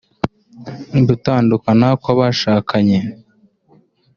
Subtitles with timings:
[1.07, 2.99] gutandukana kw’abashakanye